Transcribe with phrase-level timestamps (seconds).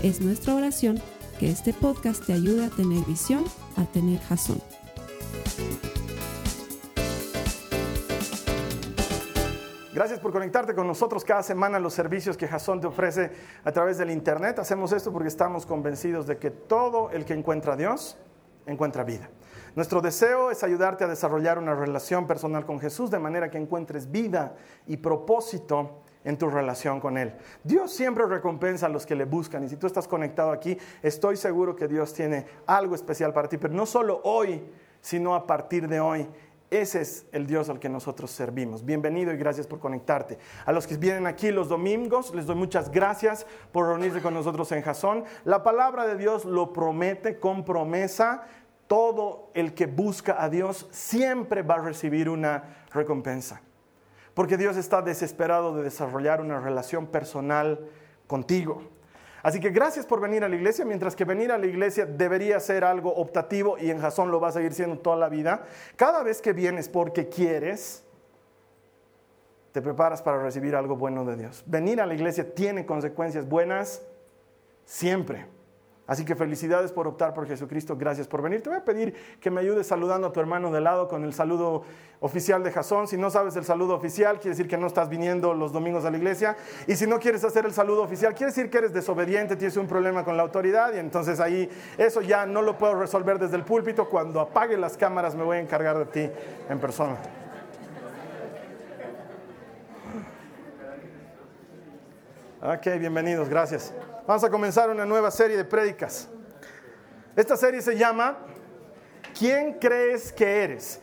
[0.00, 1.02] Es nuestra oración
[1.40, 3.44] que este podcast te ayude a tener visión,
[3.76, 4.62] a tener jazón.
[9.92, 13.32] Gracias por conectarte con nosotros cada semana los servicios que Jason te ofrece
[13.64, 14.60] a través del Internet.
[14.60, 18.16] Hacemos esto porque estamos convencidos de que todo el que encuentra a Dios
[18.66, 19.28] encuentra vida.
[19.74, 24.12] Nuestro deseo es ayudarte a desarrollar una relación personal con Jesús de manera que encuentres
[24.12, 24.54] vida
[24.86, 27.32] y propósito en tu relación con Él.
[27.64, 31.38] Dios siempre recompensa a los que le buscan y si tú estás conectado aquí, estoy
[31.38, 34.62] seguro que Dios tiene algo especial para ti, pero no solo hoy,
[35.00, 36.28] sino a partir de hoy.
[36.70, 38.84] Ese es el Dios al que nosotros servimos.
[38.84, 40.38] Bienvenido y gracias por conectarte.
[40.66, 44.70] A los que vienen aquí los domingos, les doy muchas gracias por reunirse con nosotros
[44.72, 45.24] en Jasón.
[45.44, 48.42] La palabra de Dios lo promete con promesa.
[48.86, 53.62] Todo el que busca a Dios siempre va a recibir una recompensa.
[54.38, 57.80] Porque Dios está desesperado de desarrollar una relación personal
[58.28, 58.84] contigo.
[59.42, 62.60] Así que gracias por venir a la iglesia, mientras que venir a la iglesia debería
[62.60, 65.64] ser algo optativo y en Jasón lo va a seguir siendo toda la vida.
[65.96, 68.04] Cada vez que vienes porque quieres,
[69.72, 71.64] te preparas para recibir algo bueno de Dios.
[71.66, 74.02] Venir a la iglesia tiene consecuencias buenas
[74.84, 75.46] siempre.
[76.08, 78.62] Así que felicidades por optar por Jesucristo, gracias por venir.
[78.62, 81.34] Te voy a pedir que me ayudes saludando a tu hermano de lado con el
[81.34, 81.82] saludo
[82.20, 83.06] oficial de Jasón.
[83.06, 86.10] Si no sabes el saludo oficial, quiere decir que no estás viniendo los domingos a
[86.10, 86.56] la iglesia.
[86.86, 89.86] Y si no quieres hacer el saludo oficial, quiere decir que eres desobediente, tienes un
[89.86, 90.94] problema con la autoridad.
[90.94, 91.68] Y entonces ahí
[91.98, 94.08] eso ya no lo puedo resolver desde el púlpito.
[94.08, 96.30] Cuando apague las cámaras me voy a encargar de ti
[96.70, 97.18] en persona.
[102.62, 103.92] Ok, bienvenidos, gracias.
[104.28, 106.28] Vamos a comenzar una nueva serie de prédicas.
[107.34, 108.36] Esta serie se llama
[109.38, 111.00] ¿Quién crees que eres?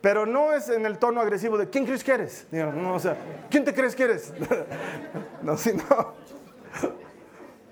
[0.00, 2.46] Pero no es en el tono agresivo de ¿quién crees que eres?
[2.52, 3.16] No, o sea,
[3.50, 4.32] ¿quién te crees que eres?
[5.42, 5.82] no, sino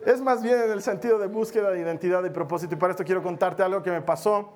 [0.04, 2.74] es más bien en el sentido de búsqueda de identidad y propósito.
[2.74, 4.54] Y para esto quiero contarte algo que me pasó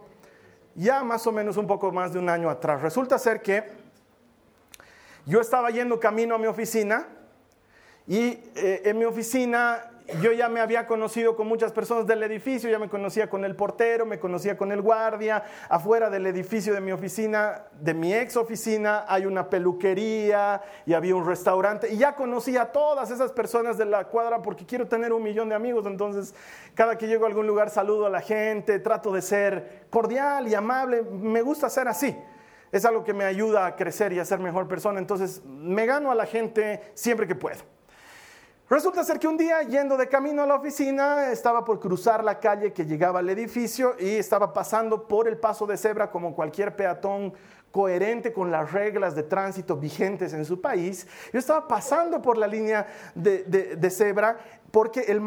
[0.75, 2.83] ya más o menos un poco más de un año atrás.
[2.83, 3.71] Resulta ser que
[5.27, 7.07] yo estaba yendo camino a mi oficina
[8.05, 9.90] y eh, en mi oficina
[10.21, 13.57] yo ya me había conocido con muchas personas del edificio, ya me conocía con el
[13.57, 15.45] portero, me conocía con el guardia.
[15.69, 21.15] Afuera del edificio de mi oficina, de mi ex oficina, hay una peluquería y había
[21.15, 21.93] un restaurante.
[21.93, 25.49] Y ya conocía a todas esas personas de la cuadra porque quiero tener un millón
[25.49, 25.87] de amigos.
[25.87, 26.35] Entonces,
[26.75, 30.55] cada que llego a algún lugar saludo a la gente, trato de ser cordial y
[30.55, 31.03] amable.
[31.03, 32.17] Me gusta ser así.
[32.73, 34.99] Es algo que me ayuda a crecer y a ser mejor persona.
[34.99, 37.80] Entonces, me gano a la gente siempre que puedo.
[38.71, 42.39] Resulta ser que un día, yendo de camino a la oficina, estaba por cruzar la
[42.39, 46.77] calle que llegaba al edificio y estaba pasando por el paso de cebra como cualquier
[46.77, 47.35] peatón
[47.73, 51.09] coherente con las reglas de tránsito vigentes en su país.
[51.33, 52.87] Yo estaba pasando por la línea
[53.17, 54.39] de, cebra
[54.71, 55.19] porque el,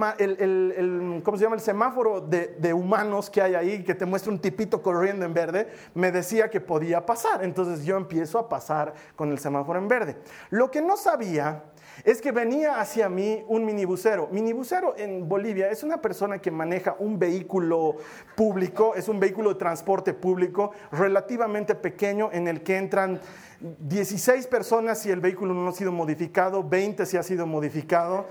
[1.21, 1.57] ¿cómo se llama?
[1.57, 5.33] el semáforo de, de, humanos que hay ahí, que te muestra un tipito corriendo en
[5.33, 7.43] verde, me decía que podía pasar.
[7.43, 10.15] Entonces yo empiezo a pasar con el semáforo en verde.
[10.49, 11.61] Lo que no sabía
[12.03, 14.27] es que venía hacia mí un minibusero.
[14.31, 17.95] Minibusero en Bolivia es una persona que maneja un vehículo
[18.35, 23.21] público, es un vehículo de transporte público relativamente pequeño en el que entran
[23.79, 28.25] 16 personas si el vehículo no ha sido modificado, 20 si ha sido modificado.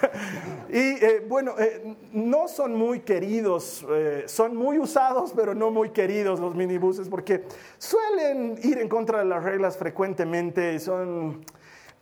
[0.70, 5.90] y eh, bueno, eh, no son muy queridos, eh, son muy usados, pero no muy
[5.90, 7.44] queridos los minibuses porque
[7.76, 11.44] suelen ir en contra de las reglas frecuentemente, son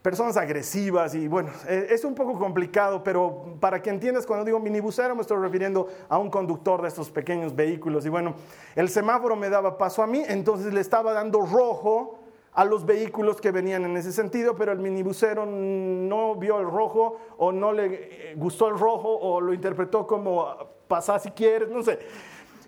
[0.03, 4.59] personas agresivas y bueno, e, es un poco complicado, pero para que entiendas, cuando digo
[4.59, 8.35] minibusero me estoy refiriendo a un conductor de estos pequeños vehículos y bueno,
[8.75, 12.19] el semáforo me daba paso a mí, entonces le estaba dando rojo
[12.53, 17.19] a los vehículos que venían en ese sentido, pero el minibusero no vio el rojo
[17.39, 20.47] o no le eh, gustó el rojo o lo interpretó como
[20.89, 22.01] pasa si quieres, no sé.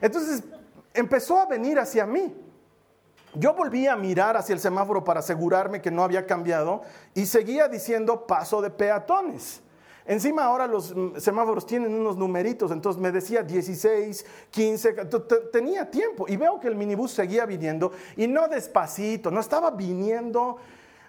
[0.00, 0.44] Entonces
[0.94, 2.32] empezó a venir hacia mí.
[3.34, 6.82] Yo volví a mirar hacia el semáforo para asegurarme que no había cambiado
[7.14, 9.62] y seguía diciendo paso de peatones.
[10.04, 14.92] Encima ahora los semáforos tienen unos numeritos, entonces me decía 16, 15,
[15.52, 20.56] tenía tiempo y veo que el minibús seguía viniendo y no despacito, no estaba viniendo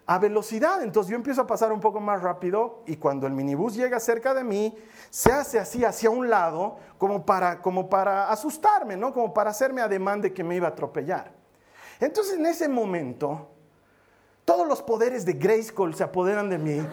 [0.05, 0.83] a velocidad.
[0.83, 4.33] Entonces yo empiezo a pasar un poco más rápido y cuando el minibús llega cerca
[4.33, 4.77] de mí,
[5.09, 9.11] se hace así hacia un lado como para, como para asustarme, ¿no?
[9.11, 11.42] Como para hacerme ademán de que me iba a atropellar.
[12.03, 13.47] Entonces en ese momento,
[14.43, 16.85] todos los poderes de Grayskull se apoderan de mí.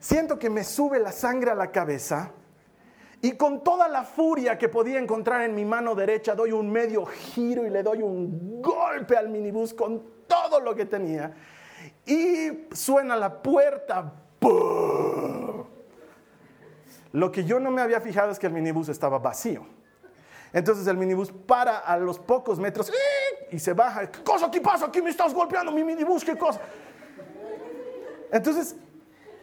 [0.00, 2.32] Siento que me sube la sangre a la cabeza
[3.22, 7.06] y con toda la furia que podía encontrar en mi mano derecha doy un medio
[7.06, 11.32] giro y le doy un golpe al minibús con todo lo que tenía.
[12.04, 14.14] Y suena la puerta.
[17.12, 19.75] Lo que yo no me había fijado es que el minibús estaba vacío.
[20.52, 22.92] Entonces el minibús para a los pocos metros
[23.50, 24.10] y se baja.
[24.10, 24.50] ¿Qué cosa?
[24.50, 24.90] ¿Qué pasa?
[24.90, 26.24] ¿Qué me estás golpeando mi minibús?
[26.24, 26.60] ¿Qué cosa?
[28.32, 28.76] Entonces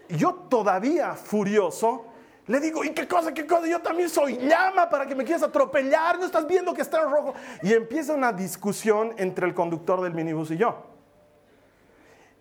[0.10, 2.14] yo todavía furioso
[2.48, 3.68] le digo, ¿y qué cosa, qué cosa?
[3.68, 7.10] Yo también soy llama para que me quieras atropellar, no estás viendo que está en
[7.10, 7.34] rojo.
[7.62, 10.76] Y empieza una discusión entre el conductor del minibús y yo.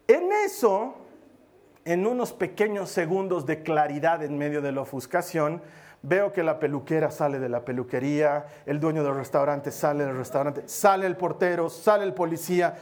[0.09, 0.97] En eso,
[1.85, 5.63] en unos pequeños segundos de claridad en medio de la ofuscación,
[6.03, 10.65] veo que la peluquera sale de la peluquería, el dueño del restaurante sale del restaurante,
[10.67, 12.77] sale el portero, sale el policía.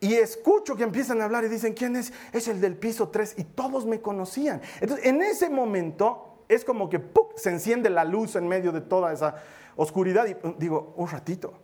[0.00, 2.12] Y escucho que empiezan a hablar y dicen, ¿quién es?
[2.32, 4.60] Es el del piso 3 y todos me conocían.
[4.80, 7.02] Entonces, en ese momento es como que
[7.36, 9.36] se enciende la luz en medio de toda esa
[9.76, 11.54] oscuridad y uh, digo, un ratito,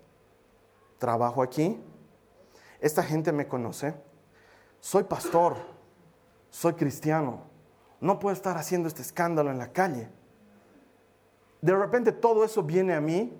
[0.99, 1.79] trabajo aquí,
[2.81, 3.95] esta gente me conoce,
[4.81, 5.57] soy pastor,
[6.49, 7.43] soy cristiano,
[8.01, 10.09] no puedo estar haciendo este escándalo en la calle.
[11.61, 13.39] De repente todo eso viene a mí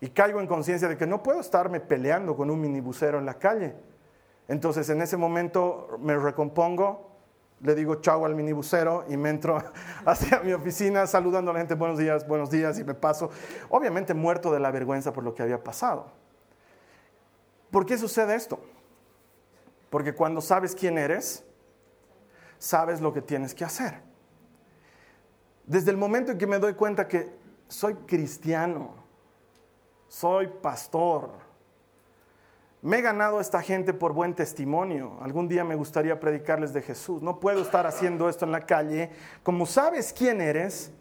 [0.00, 3.34] y caigo en conciencia de que no puedo estarme peleando con un minibusero en la
[3.34, 3.74] calle.
[4.48, 7.10] Entonces en ese momento me recompongo,
[7.60, 9.58] le digo chau al minibusero y me entro
[10.04, 13.30] hacia mi oficina saludando a la gente, buenos días, buenos días, y me paso,
[13.70, 16.12] obviamente muerto de la vergüenza por lo que había pasado.
[17.70, 18.60] ¿Por qué sucede esto?
[19.90, 21.44] Porque cuando sabes quién eres,
[22.58, 24.00] sabes lo que tienes que hacer.
[25.64, 27.32] Desde el momento en que me doy cuenta que
[27.68, 28.94] soy cristiano,
[30.08, 31.46] soy pastor,
[32.86, 35.18] me he ganado a esta gente por buen testimonio.
[35.20, 37.20] Algún día me gustaría predicarles de Jesús.
[37.20, 39.10] No puedo estar haciendo esto en la calle.
[39.42, 40.92] Como sabes quién eres,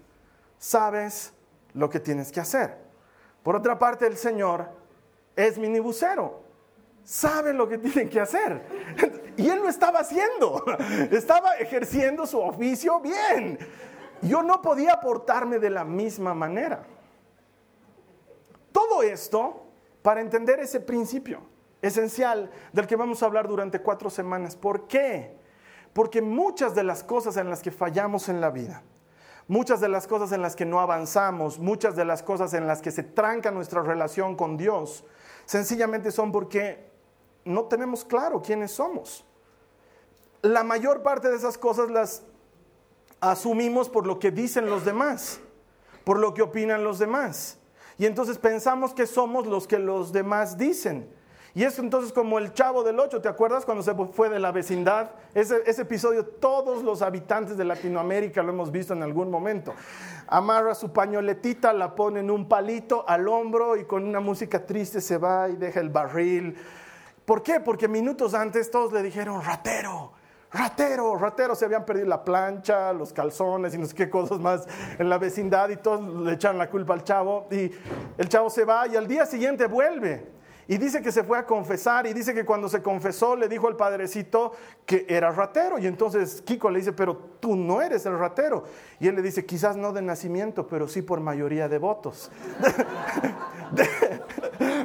[0.58, 1.32] sabes
[1.76, 2.76] lo que tienes que hacer.
[3.44, 4.68] Por otra parte, el Señor
[5.36, 6.42] es minibusero.
[7.04, 8.64] Sabe lo que tiene que hacer.
[9.38, 10.64] Y él lo estaba haciendo.
[11.12, 13.60] Estaba ejerciendo su oficio bien.
[14.26, 16.84] Yo no podía portarme de la misma manera.
[18.72, 19.66] Todo esto
[20.02, 21.42] para entender ese principio
[21.82, 24.56] esencial del que vamos a hablar durante cuatro semanas.
[24.56, 25.38] ¿Por qué?
[25.94, 28.84] Porque muchas de las cosas en las que fallamos en la vida,
[29.48, 32.82] muchas de las cosas en las que no avanzamos, muchas de las cosas en las
[32.82, 35.06] que se tranca nuestra relación con Dios,
[35.46, 36.92] sencillamente son porque
[37.46, 39.24] no tenemos claro quiénes somos.
[40.42, 42.24] La mayor parte de esas cosas las
[43.32, 45.40] asumimos por lo que dicen los demás,
[46.04, 47.60] por lo que opinan los demás.
[47.98, 51.10] Y entonces pensamos que somos los que los demás dicen.
[51.54, 54.52] Y es entonces como el chavo del 8, ¿te acuerdas cuando se fue de la
[54.52, 55.12] vecindad?
[55.34, 59.74] Ese, episodio todos los habitantes de Latinoamérica lo hemos visto en algún momento.
[60.28, 65.00] Amarra su pañoletita, la pone en un palito al hombro y con una música triste
[65.00, 66.58] se va y deja el barril.
[67.24, 67.62] ¿Por qué?
[67.62, 70.12] Porque minutos antes todos le dijeron, ratero,
[70.56, 74.68] ratero, ratero, se habían perdido la plancha, los calzones y no sé qué cosas más
[74.98, 77.72] en la vecindad y todos le echaron la culpa al chavo y
[78.18, 80.36] el chavo se va y al día siguiente vuelve.
[80.68, 83.68] Y dice que se fue a confesar y dice que cuando se confesó le dijo
[83.68, 84.54] al padrecito
[84.86, 85.78] que era ratero.
[85.78, 88.64] Y entonces Kiko le dice, pero tú no eres el ratero.
[89.00, 92.32] Y él le dice, quizás no de nacimiento, pero sí por mayoría de votos.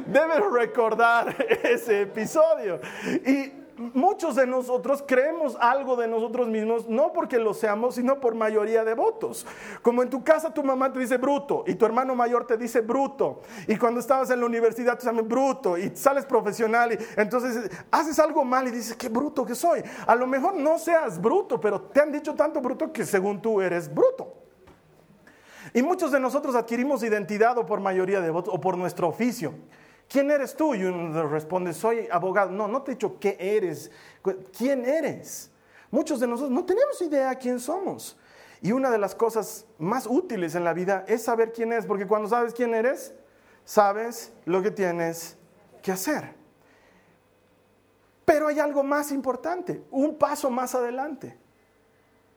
[0.05, 2.79] Debes recordar ese episodio.
[3.25, 8.35] Y muchos de nosotros creemos algo de nosotros mismos, no porque lo seamos, sino por
[8.35, 9.45] mayoría de votos.
[9.81, 12.81] Como en tu casa tu mamá te dice bruto y tu hermano mayor te dice
[12.81, 13.41] bruto.
[13.67, 18.19] Y cuando estabas en la universidad te llaman bruto y sales profesional y entonces haces
[18.19, 19.83] algo mal y dices, qué bruto que soy.
[20.07, 23.61] A lo mejor no seas bruto, pero te han dicho tanto bruto que según tú
[23.61, 24.35] eres bruto.
[25.73, 29.53] Y muchos de nosotros adquirimos identidad o por mayoría de votos o por nuestro oficio.
[30.11, 30.75] ¿Quién eres tú?
[30.75, 32.51] Y uno responde, soy abogado.
[32.51, 33.89] No, no te he dicho qué eres,
[34.57, 35.49] quién eres.
[35.89, 38.17] Muchos de nosotros no tenemos idea quién somos.
[38.61, 42.05] Y una de las cosas más útiles en la vida es saber quién es, porque
[42.05, 43.13] cuando sabes quién eres,
[43.65, 45.37] sabes lo que tienes
[45.81, 46.35] que hacer.
[48.25, 51.37] Pero hay algo más importante, un paso más adelante.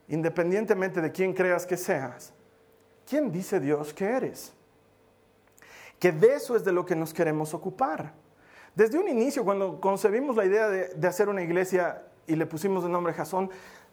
[0.09, 2.33] Independientemente de quién creas que seas,
[3.07, 4.55] ¿quién dice Dios que eres?
[5.99, 8.15] Que de eso es de lo que nos queremos ocupar.
[8.75, 12.91] Desde un inicio, cuando concebimos la idea de, hacer una iglesia y le pusimos el
[12.91, 13.51] nombre Jasón,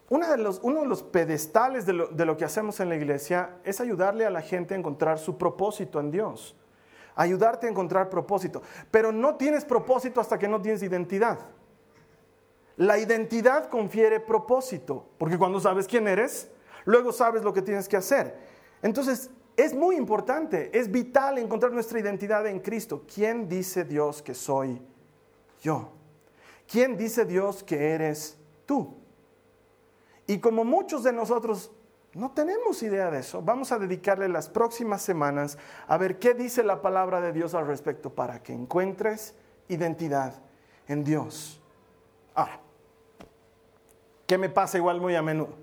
[0.08, 2.96] uno de los, uno de los pedestales de lo, de lo que hacemos en la
[2.96, 6.56] iglesia es ayudarle a la gente a encontrar su propósito en Dios.
[7.14, 8.62] Ayudarte a encontrar propósito.
[8.90, 11.38] Pero no tienes propósito hasta que no tienes identidad.
[12.76, 16.50] La identidad confiere propósito, porque cuando sabes quién eres,
[16.84, 18.36] luego sabes lo que tienes que hacer.
[18.82, 23.04] Entonces, es muy importante, es vital encontrar nuestra identidad en Cristo.
[23.12, 24.80] ¿Quién dice Dios que soy
[25.60, 25.92] yo?
[26.66, 28.96] ¿Quién dice Dios que eres tú?
[30.26, 31.70] Y como muchos de nosotros
[32.14, 36.62] no tenemos idea de eso, vamos a dedicarle las próximas semanas a ver qué dice
[36.62, 39.34] la palabra de Dios al respecto para que encuentres
[39.68, 40.34] identidad
[40.88, 41.60] en Dios.
[42.34, 42.60] Ahora,
[44.26, 45.61] ¿qué me pasa igual muy a menudo?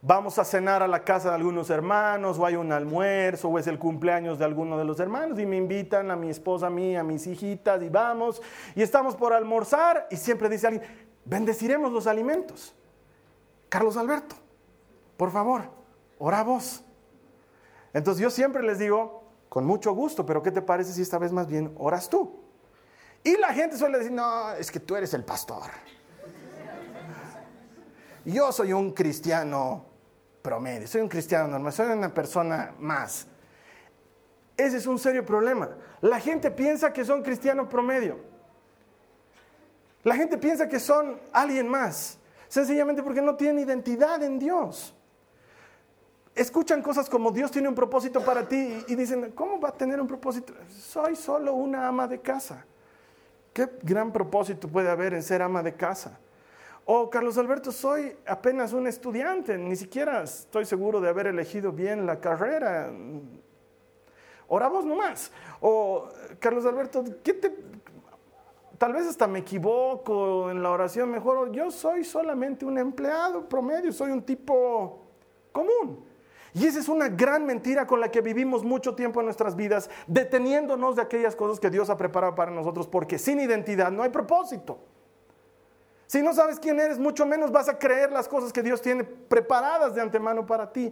[0.00, 3.66] Vamos a cenar a la casa de algunos hermanos, o hay un almuerzo, o es
[3.66, 6.96] el cumpleaños de alguno de los hermanos, y me invitan a mi esposa, a mí,
[6.96, 8.40] a mis hijitas, y vamos,
[8.74, 12.74] y estamos por almorzar, y siempre dice alguien, bendeciremos los alimentos.
[13.68, 14.34] Carlos Alberto,
[15.16, 15.62] por favor,
[16.18, 16.82] ora vos.
[17.92, 21.32] Entonces yo siempre les digo, con mucho gusto, pero ¿qué te parece si esta vez
[21.32, 22.40] más bien oras tú?
[23.24, 25.70] Y la gente suele decir, no, es que tú eres el pastor.
[28.28, 29.86] Yo soy un cristiano
[30.42, 33.26] promedio, soy un cristiano normal, soy una persona más.
[34.54, 35.70] Ese es un serio problema.
[36.02, 38.18] La gente piensa que son cristianos promedio.
[40.04, 42.18] La gente piensa que son alguien más,
[42.48, 44.94] sencillamente porque no tienen identidad en Dios.
[46.34, 49.98] Escuchan cosas como Dios tiene un propósito para ti y dicen, ¿cómo va a tener
[49.98, 50.52] un propósito?
[50.68, 52.66] Soy solo una ama de casa.
[53.54, 56.18] ¿Qué gran propósito puede haber en ser ama de casa?
[56.90, 62.06] O Carlos Alberto, soy apenas un estudiante, ni siquiera estoy seguro de haber elegido bien
[62.06, 62.90] la carrera.
[64.46, 65.30] Oramos nomás.
[65.60, 67.54] O Carlos Alberto, ¿qué te...
[68.78, 73.92] tal vez hasta me equivoco en la oración, mejor yo soy solamente un empleado promedio,
[73.92, 75.10] soy un tipo
[75.52, 76.06] común.
[76.54, 79.90] Y esa es una gran mentira con la que vivimos mucho tiempo en nuestras vidas,
[80.06, 84.08] deteniéndonos de aquellas cosas que Dios ha preparado para nosotros, porque sin identidad no hay
[84.08, 84.78] propósito.
[86.08, 89.04] Si no sabes quién eres, mucho menos vas a creer las cosas que Dios tiene
[89.04, 90.90] preparadas de antemano para ti.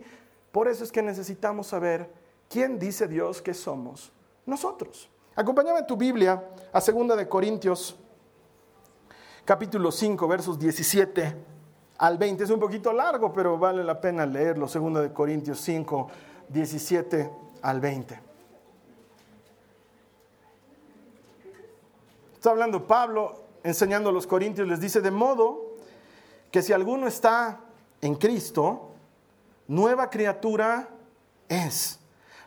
[0.53, 2.11] Por eso es que necesitamos saber
[2.51, 4.13] quién dice Dios que somos
[4.45, 5.11] nosotros.
[5.35, 7.99] Acompáñame tu Biblia a 2 de Corintios
[9.47, 11.35] capítulo 5 versos 17
[11.97, 12.45] al 20.
[12.45, 14.67] Es un poquito largo, pero vale la pena leerlo.
[14.67, 16.09] 2 de Corintios 5
[16.49, 17.31] 17
[17.63, 18.21] al 20.
[22.35, 25.75] Está hablando Pablo enseñando a los corintios, les dice, de modo
[26.53, 27.61] que si alguno está
[28.01, 28.93] en Cristo,
[29.67, 30.89] nueva criatura
[31.49, 31.99] es.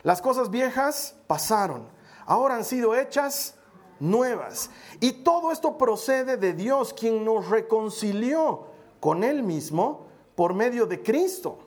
[0.02, 1.86] Las cosas viejas pasaron,
[2.24, 3.54] ahora han sido hechas
[3.98, 4.70] nuevas.
[4.98, 11.02] Y todo esto procede de Dios, quien nos reconcilió con Él mismo por medio de
[11.02, 11.58] Cristo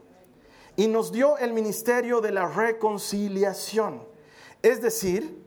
[0.75, 4.03] y nos dio el ministerio de la reconciliación.
[4.63, 5.43] Es decir,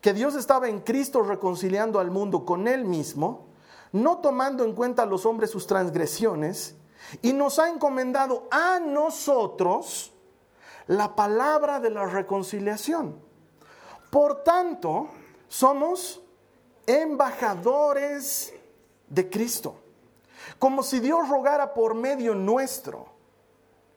[0.00, 3.47] que Dios estaba en Cristo reconciliando al mundo con Él mismo
[3.92, 6.76] no tomando en cuenta a los hombres sus transgresiones,
[7.22, 10.12] y nos ha encomendado a nosotros
[10.86, 13.18] la palabra de la reconciliación.
[14.10, 15.08] Por tanto,
[15.48, 16.22] somos
[16.86, 18.52] embajadores
[19.08, 19.76] de Cristo,
[20.58, 23.06] como si Dios rogara por medio nuestro.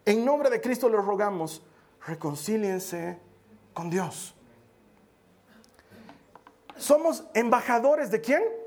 [0.05, 1.61] En nombre de Cristo les rogamos,
[2.05, 3.19] reconcíliense
[3.73, 4.35] con Dios.
[6.77, 8.60] Somos embajadores de quién?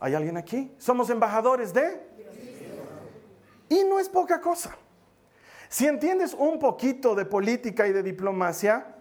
[0.00, 0.74] ¿Hay alguien aquí?
[0.78, 2.08] Somos embajadores de...
[3.68, 4.76] Y no es poca cosa.
[5.68, 8.96] Si entiendes un poquito de política y de diplomacia,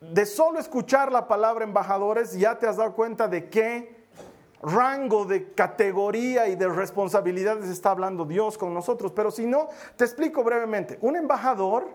[0.00, 4.06] de solo escuchar la palabra embajadores ya te has dado cuenta de qué
[4.62, 9.10] rango de categoría y de responsabilidades está hablando Dios con nosotros.
[9.12, 10.98] Pero si no, te explico brevemente.
[11.00, 11.88] Un embajador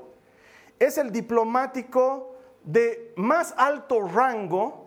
[0.79, 4.82] es el diplomático de más alto rango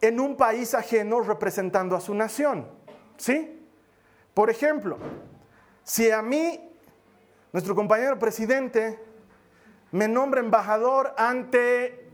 [0.00, 2.66] en un país ajeno representando a su nación.
[3.16, 3.66] ¿Sí?
[4.32, 4.98] Por ejemplo,
[5.82, 6.70] si a mí,
[7.52, 8.98] nuestro compañero presidente,
[9.92, 12.10] me nombra embajador ante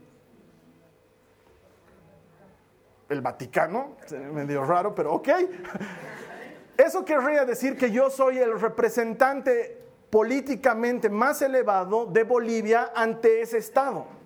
[3.08, 3.96] el Vaticano,
[4.32, 5.28] medio raro, pero ok.
[6.76, 9.78] Eso querría decir que yo soy el representante
[10.10, 14.19] políticamente más elevado de Bolivia ante ese Estado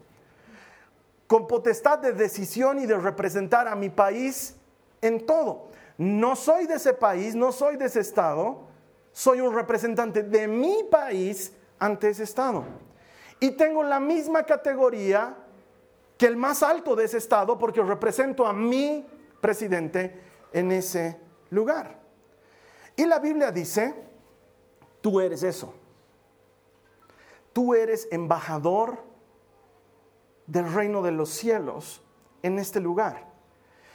[1.34, 4.54] con potestad de decisión y de representar a mi país
[5.00, 5.66] en todo.
[5.98, 8.68] No soy de ese país, no soy de ese estado,
[9.10, 12.62] soy un representante de mi país ante ese estado.
[13.40, 15.34] Y tengo la misma categoría
[16.16, 19.04] que el más alto de ese estado porque represento a mi
[19.40, 20.16] presidente
[20.52, 21.18] en ese
[21.50, 21.98] lugar.
[22.94, 23.92] Y la Biblia dice,
[25.00, 25.74] tú eres eso.
[27.52, 29.13] Tú eres embajador
[30.46, 32.02] del reino de los cielos
[32.42, 33.24] en este lugar.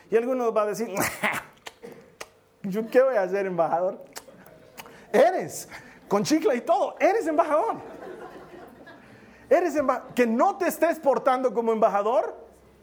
[0.09, 0.89] Y algunos va a decir,
[2.63, 4.03] ¿yo qué voy a hacer embajador?
[5.11, 5.69] Eres,
[6.07, 7.75] con chicla y todo, eres embajador.
[9.49, 9.75] Eres
[10.13, 12.35] que no te estés portando como embajador,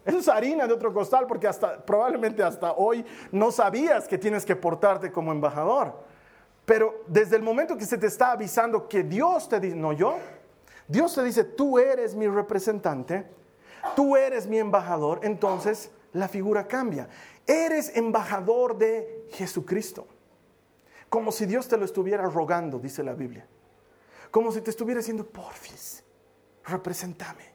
[0.04, 4.44] eso es harina de otro costal porque hasta probablemente hasta hoy no sabías que tienes
[4.44, 5.94] que portarte como embajador.
[6.64, 10.16] Pero desde el momento que se te está avisando que Dios te dice, no yo,
[10.86, 13.26] Dios te dice, tú eres mi representante,
[13.94, 17.08] tú eres mi embajador, entonces la figura cambia.
[17.46, 20.06] Eres embajador de Jesucristo.
[21.08, 23.46] Como si Dios te lo estuviera rogando, dice la Biblia.
[24.30, 26.02] Como si te estuviera diciendo, porfis,
[26.64, 27.54] representame.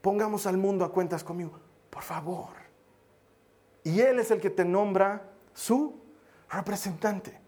[0.00, 1.52] Pongamos al mundo a cuentas conmigo,
[1.90, 2.48] por favor.
[3.84, 6.00] Y Él es el que te nombra su
[6.50, 7.38] representante.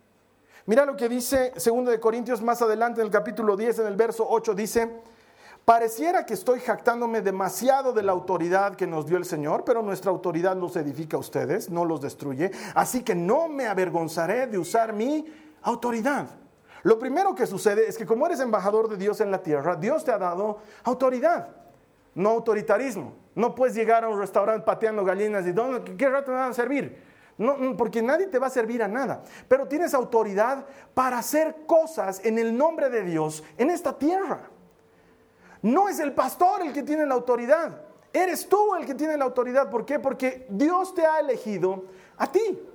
[0.66, 3.96] Mira lo que dice 2 de Corintios más adelante en el capítulo 10, en el
[3.96, 5.00] verso 8, dice,
[5.64, 10.10] pareciera que estoy jactándome demasiado de la autoridad que nos dio el Señor, pero nuestra
[10.10, 14.92] autoridad los edifica a ustedes, no los destruye, así que no me avergonzaré de usar
[14.92, 15.24] mi
[15.62, 16.26] autoridad.
[16.82, 20.04] Lo primero que sucede es que como eres embajador de Dios en la tierra, Dios
[20.04, 21.48] te ha dado autoridad,
[22.14, 23.14] no autoritarismo.
[23.34, 25.54] No puedes llegar a un restaurante pateando gallinas y
[25.96, 27.02] ¿qué rato me van a servir?
[27.78, 29.22] Porque nadie te va a servir a nada.
[29.48, 34.50] Pero tienes autoridad para hacer cosas en el nombre de Dios en esta tierra.
[35.62, 37.80] No es el pastor el que tiene la autoridad.
[38.12, 39.70] Eres tú el que tiene la autoridad.
[39.70, 39.98] ¿Por qué?
[39.98, 41.84] Porque Dios te ha elegido
[42.18, 42.68] a ti.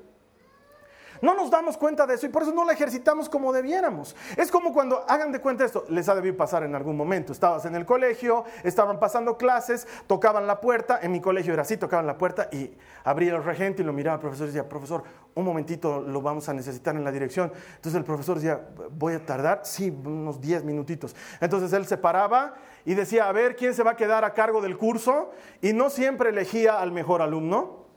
[1.22, 4.16] No nos damos cuenta de eso y por eso no la ejercitamos como debiéramos.
[4.36, 7.34] Es como cuando, hagan de cuenta esto, les ha debido pasar en algún momento.
[7.34, 11.78] Estabas en el colegio, estaban pasando clases, tocaban la puerta, en mi colegio era así,
[11.78, 12.72] tocaban la puerta y
[13.04, 15.04] abría el regente y lo miraba al profesor y decía, profesor,
[15.36, 17.52] un momentito lo vamos a necesitar en la dirección.
[17.76, 21.16] Entonces el profesor decía, voy a tardar, sí, unos 10 minutitos.
[21.42, 22.56] Entonces él se paraba
[22.88, 25.30] y decía, a ver, ¿quién se va a quedar a cargo del curso?
[25.62, 27.88] Y no siempre elegía al mejor alumno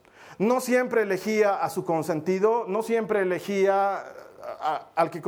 [0.41, 4.07] no siempre elegía a su consentido, no siempre elegía
[4.95, 5.21] al que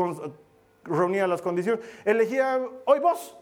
[0.84, 3.36] reunía las condiciones, elegía hoy vos.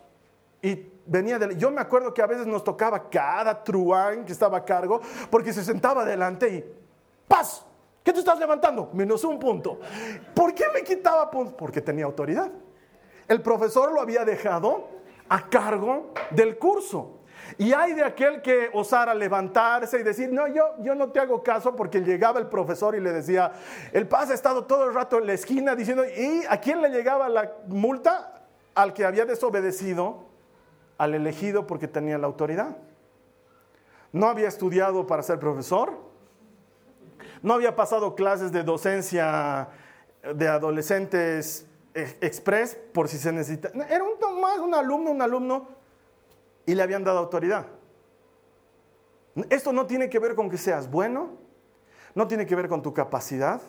[0.62, 4.58] Y venía de, yo me acuerdo que a veces nos tocaba cada truán que estaba
[4.58, 6.64] a cargo, porque se sentaba adelante y
[7.28, 7.64] ¡paz!
[8.02, 8.90] ¿Qué te estás levantando?
[8.92, 9.78] Menos un punto.
[10.34, 11.54] ¿Por qué me quitaba puntos?
[11.54, 12.50] Porque tenía autoridad.
[13.28, 14.88] El profesor lo había dejado
[15.30, 17.16] a cargo del curso.
[17.56, 21.42] Y hay de aquel que osara levantarse y decir, no, yo, yo no te hago
[21.42, 23.52] caso porque llegaba el profesor y le decía,
[23.92, 26.90] el paz ha estado todo el rato en la esquina diciendo, ¿y a quién le
[26.90, 28.42] llegaba la multa?
[28.74, 30.26] Al que había desobedecido,
[30.98, 32.76] al elegido porque tenía la autoridad.
[34.12, 35.92] No había estudiado para ser profesor,
[37.42, 39.68] no había pasado clases de docencia
[40.34, 43.70] de adolescentes express por si se necesita.
[43.88, 45.68] Era un, más un alumno, un alumno
[46.66, 47.66] y le habían dado autoridad.
[49.48, 51.30] Esto no tiene que ver con que seas bueno,
[52.14, 53.60] no tiene que ver con tu capacidad,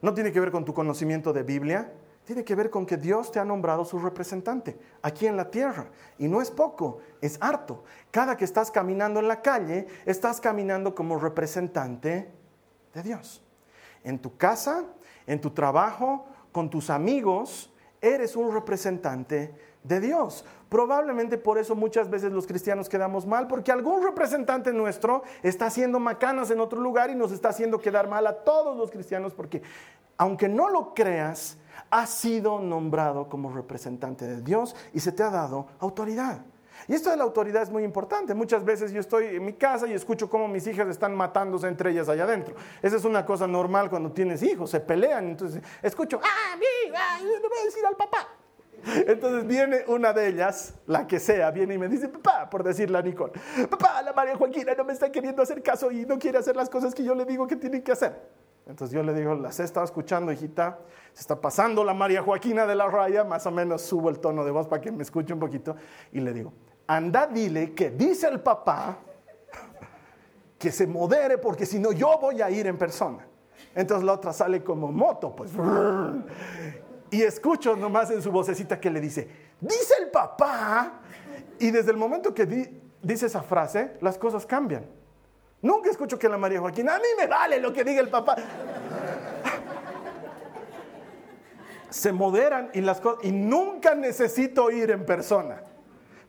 [0.00, 1.92] no tiene que ver con tu conocimiento de Biblia,
[2.24, 5.86] tiene que ver con que Dios te ha nombrado su representante aquí en la tierra.
[6.18, 7.84] Y no es poco, es harto.
[8.10, 12.30] Cada que estás caminando en la calle, estás caminando como representante
[12.94, 13.42] de Dios.
[14.04, 14.84] En tu casa,
[15.26, 20.44] en tu trabajo, con tus amigos, eres un representante de Dios.
[20.68, 25.98] Probablemente por eso muchas veces los cristianos quedamos mal, porque algún representante nuestro está haciendo
[25.98, 29.62] macanas en otro lugar y nos está haciendo quedar mal a todos los cristianos, porque
[30.16, 31.58] aunque no lo creas,
[31.90, 36.42] has sido nombrado como representante de Dios y se te ha dado autoridad.
[36.88, 38.34] Y esto de la autoridad es muy importante.
[38.34, 41.90] Muchas veces yo estoy en mi casa y escucho cómo mis hijas están matándose entre
[41.90, 42.54] ellas allá adentro.
[42.80, 45.28] Esa es una cosa normal cuando tienes hijos, se pelean.
[45.28, 48.28] Entonces escucho, ah, mi, ah, le voy a decir al papá.
[48.84, 52.98] Entonces viene una de ellas, la que sea, viene y me dice, papá, por decirle
[52.98, 53.32] a Nicole,
[53.70, 56.68] papá, la María Joaquina no me está queriendo hacer caso y no quiere hacer las
[56.68, 58.20] cosas que yo le digo que tiene que hacer.
[58.66, 60.78] Entonces yo le digo, las he estado escuchando, hijita,
[61.12, 64.44] se está pasando la María Joaquina de la raya, más o menos subo el tono
[64.44, 65.76] de voz para que me escuche un poquito
[66.12, 66.52] y le digo,
[66.96, 68.98] anda, dile que dice el papá
[70.58, 73.26] que se modere porque si no yo voy a ir en persona.
[73.74, 75.50] Entonces la otra sale como moto, pues.
[77.10, 79.28] Y escucho nomás en su vocecita que le dice,
[79.60, 81.00] dice el papá.
[81.58, 82.46] Y desde el momento que
[83.02, 84.86] dice esa frase, las cosas cambian.
[85.60, 88.36] Nunca escucho que la María Joaquín, a mí me vale lo que diga el papá.
[91.88, 95.62] Se moderan y las cosas, y nunca necesito ir en persona.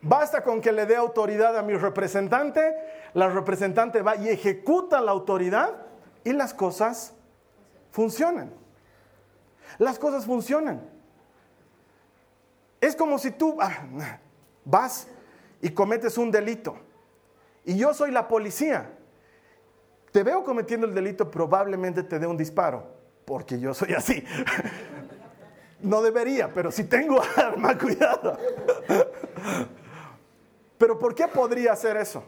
[0.04, 2.74] Basta con que le dé autoridad a mi representante,
[3.14, 5.86] la representante va y ejecuta la autoridad
[6.24, 7.14] y las cosas
[7.90, 8.52] funcionan.
[9.78, 10.82] Las cosas funcionan.
[12.82, 13.86] Es como si tú ah,
[14.66, 15.08] vas
[15.62, 16.76] y cometes un delito
[17.64, 18.90] y yo soy la policía.
[20.12, 22.86] Te veo cometiendo el delito, probablemente te dé un disparo,
[23.24, 24.22] porque yo soy así.
[25.80, 28.38] No debería, pero si tengo arma, cuidado.
[30.84, 32.22] Pero ¿por qué podría hacer eso?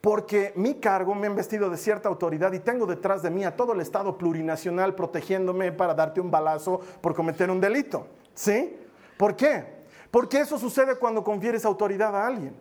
[0.00, 3.54] Porque mi cargo me han vestido de cierta autoridad y tengo detrás de mí a
[3.54, 8.06] todo el Estado plurinacional protegiéndome para darte un balazo por cometer un delito.
[8.32, 8.80] ¿Sí?
[9.18, 9.84] ¿Por qué?
[10.10, 12.56] Porque eso sucede cuando confieres autoridad a alguien.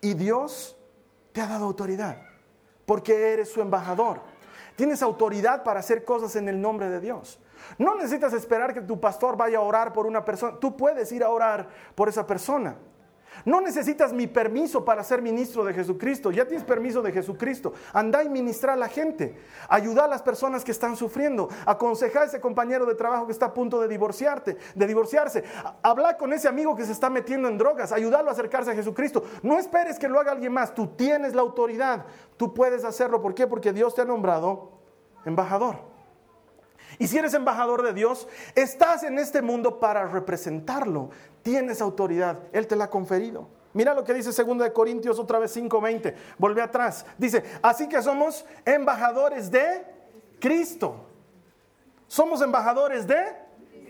[0.00, 0.74] Y Dios
[1.32, 2.16] te ha dado autoridad.
[2.86, 4.22] Porque eres su embajador.
[4.74, 7.38] Tienes autoridad para hacer cosas en el nombre de Dios.
[7.76, 10.58] No necesitas esperar que tu pastor vaya a orar por una persona.
[10.58, 12.74] Tú puedes ir a orar por esa persona.
[13.44, 16.30] No necesitas mi permiso para ser ministro de Jesucristo.
[16.30, 17.72] Ya tienes permiso de Jesucristo.
[17.92, 19.36] Anda y ministra a la gente.
[19.68, 21.48] Ayuda a las personas que están sufriendo.
[21.66, 25.44] Aconseja a ese compañero de trabajo que está a punto de de divorciarse.
[25.82, 27.92] Habla con ese amigo que se está metiendo en drogas.
[27.92, 29.24] Ayúdalo a acercarse a Jesucristo.
[29.42, 30.74] No esperes que lo haga alguien más.
[30.74, 32.06] Tú tienes la autoridad.
[32.36, 33.20] Tú puedes hacerlo.
[33.20, 33.46] ¿Por qué?
[33.46, 34.72] Porque Dios te ha nombrado
[35.24, 35.97] embajador.
[36.98, 41.10] Y si eres embajador de Dios, estás en este mundo para representarlo.
[41.42, 43.48] Tienes autoridad, Él te la ha conferido.
[43.72, 46.14] Mira lo que dice 2 de Corintios otra vez 5:20.
[46.38, 47.06] Volve atrás.
[47.16, 49.84] Dice, "Así que somos embajadores de
[50.40, 51.04] Cristo."
[52.08, 53.36] Somos embajadores de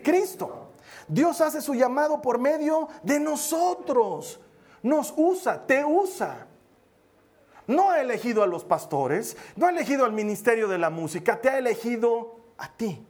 [0.02, 0.72] Cristo.
[1.06, 4.40] Dios hace su llamado por medio de nosotros.
[4.82, 6.46] Nos usa, te usa.
[7.66, 11.48] No ha elegido a los pastores, no ha elegido al ministerio de la música, te
[11.48, 13.04] ha elegido a ti.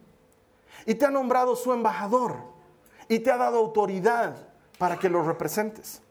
[0.86, 2.36] Y te ha nombrado su embajador.
[3.08, 4.36] Y te ha dado autoridad
[4.78, 6.02] para que lo representes.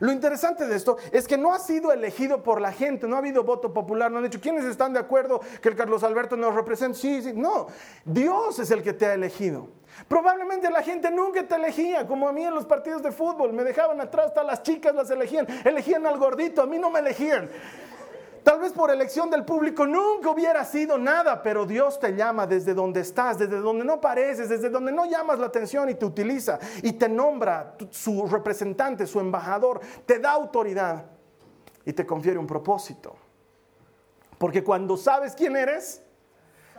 [0.00, 3.18] Lo interesante de esto es que no ha sido elegido por la gente, no ha
[3.18, 6.54] habido voto popular, no han dicho, ¿quiénes están de acuerdo que el Carlos Alberto nos
[6.54, 6.98] represente?
[6.98, 7.66] Sí, sí, no,
[8.04, 9.68] Dios es el que te ha elegido.
[10.08, 13.62] Probablemente la gente nunca te elegía, como a mí en los partidos de fútbol, me
[13.62, 17.50] dejaban atrás, hasta las chicas las elegían, elegían al gordito, a mí no me elegían.
[18.44, 22.74] Tal vez por elección del público nunca hubiera sido nada, pero Dios te llama desde
[22.74, 26.58] donde estás, desde donde no pareces, desde donde no llamas la atención y te utiliza
[26.82, 31.06] y te nombra su representante, su embajador, te da autoridad
[31.86, 33.16] y te confiere un propósito.
[34.36, 36.02] Porque cuando sabes quién eres,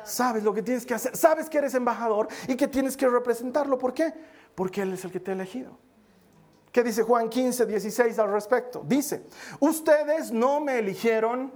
[0.03, 3.79] sabes lo que tienes que hacer, sabes que eres embajador y que tienes que representarlo.
[3.79, 4.13] ¿Por qué?
[4.53, 5.79] Porque Él es el que te ha elegido.
[6.75, 8.83] ¿Qué dice Juan 15, 16 al respecto?
[8.85, 9.27] Dice,
[9.61, 11.53] ustedes no me eligieron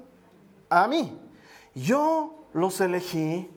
[0.69, 1.19] a mí,
[1.75, 3.51] yo los elegí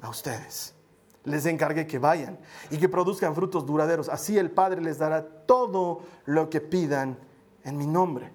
[0.00, 0.74] a ustedes.
[1.22, 2.40] Les encargué que vayan
[2.72, 4.08] y que produzcan frutos duraderos.
[4.08, 7.16] Así el Padre les dará todo lo que pidan
[7.62, 8.32] en mi nombre.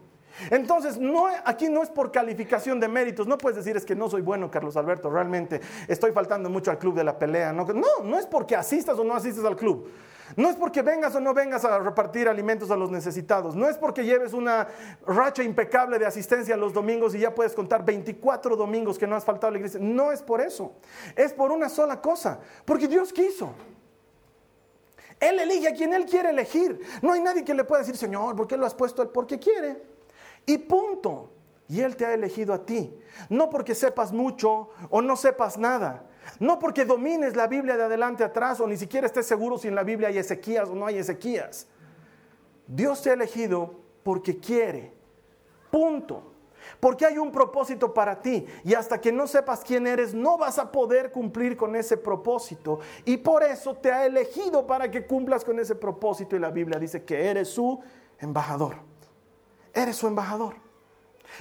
[0.50, 3.28] Entonces, no, aquí no es por calificación de méritos.
[3.28, 6.80] No puedes decir es que no soy bueno, Carlos Alberto, realmente estoy faltando mucho al
[6.80, 7.52] club de la pelea.
[7.52, 9.90] No, no, no es porque asistas o no asistes al club.
[10.36, 13.56] No es porque vengas o no vengas a repartir alimentos a los necesitados.
[13.56, 14.67] No es porque lleves una
[15.06, 19.26] racha impecable de asistencia los domingos y ya puedes contar 24 domingos que no has
[19.26, 19.80] faltado a la iglesia.
[19.82, 20.74] No es por eso.
[21.15, 22.39] Es por una sola cosa.
[22.65, 23.54] Porque Dios quiso.
[25.20, 26.80] Él elige a quien Él quiere elegir.
[27.02, 29.12] No hay nadie que le pueda decir, Señor, ¿por qué lo has puesto?
[29.12, 29.84] Porque quiere.
[30.46, 31.32] Y punto.
[31.67, 32.94] Y Él te ha elegido a ti.
[33.30, 36.06] No porque sepas mucho o no sepas nada.
[36.40, 39.76] No porque domines la Biblia de adelante atrás o ni siquiera estés seguro si en
[39.76, 41.68] la Biblia hay Ezequías o no hay Ezequías.
[42.68, 44.94] Dios te ha elegido porque quiere.
[45.70, 46.32] Punto.
[46.80, 50.60] Porque hay un propósito para ti y hasta que no sepas quién eres no vas
[50.60, 52.80] a poder cumplir con ese propósito.
[53.06, 56.80] Y por eso te ha elegido para que cumplas con ese propósito y la Biblia
[56.80, 57.80] dice que eres su
[58.20, 58.76] embajador.
[59.74, 60.56] Eres su embajador.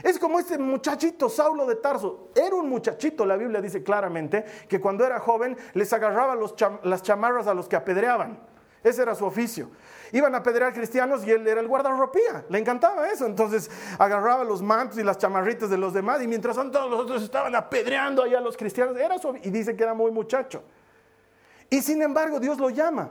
[0.03, 2.31] Es como este muchachito Saulo de Tarso.
[2.35, 6.37] Era un muchachito, la Biblia dice claramente, que cuando era joven les agarraba
[6.85, 8.38] las chamarras a los que apedreaban.
[8.83, 9.68] Ese era su oficio.
[10.12, 12.46] Iban a apedrear cristianos y él era el guardarropía.
[12.48, 13.26] Le encantaba eso.
[13.26, 17.22] Entonces agarraba los mantos y las chamarritas de los demás y mientras tanto los otros
[17.22, 18.96] estaban apedreando allá a los cristianos.
[18.96, 20.62] Era su, y dice que era muy muchacho.
[21.68, 23.11] Y sin embargo Dios lo llama.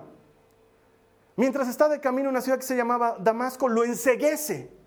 [1.35, 4.78] Mientras está de camino a una ciudad que se llamaba Damasco, lo enseguece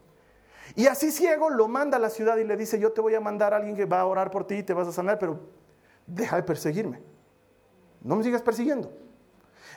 [0.75, 3.21] y así ciego lo manda a la ciudad y le dice, yo te voy a
[3.21, 5.41] mandar a alguien que va a orar por ti y te vas a sanar, pero
[6.07, 7.03] deja de perseguirme.
[8.01, 8.93] No me sigas persiguiendo.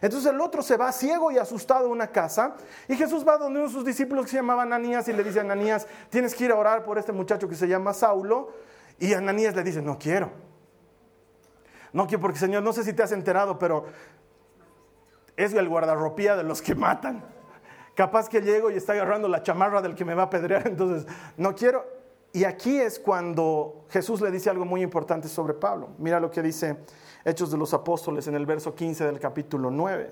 [0.02, 2.56] Entonces el otro se va ciego y asustado a una casa
[2.88, 5.40] y Jesús va donde uno de sus discípulos que se llamaba Ananías y le dice
[5.40, 8.52] Ananías, tienes que ir a orar por este muchacho que se llama Saulo.
[9.00, 10.32] Y Ananías le dice, no quiero.
[11.94, 13.86] No quiero porque Señor, no sé si te has enterado, pero
[15.38, 17.35] es el guardarropía de los que matan.
[17.96, 21.08] Capaz que llego y está agarrando la chamarra del que me va a apedrear, entonces
[21.38, 21.86] no quiero.
[22.34, 25.92] Y aquí es cuando Jesús le dice algo muy importante sobre Pablo.
[25.98, 26.76] Mira lo que dice
[27.24, 30.12] Hechos de los Apóstoles en el verso 15 del capítulo 9.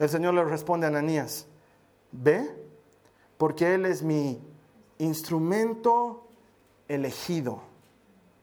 [0.00, 1.46] El Señor le responde a Ananías,
[2.10, 2.50] ve,
[3.38, 4.42] porque Él es mi
[4.98, 6.26] instrumento
[6.88, 7.62] elegido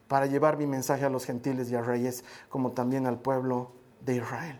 [0.07, 4.15] para llevar mi mensaje a los gentiles y a reyes, como también al pueblo de
[4.15, 4.59] Israel.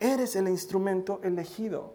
[0.00, 1.94] Eres el instrumento elegido.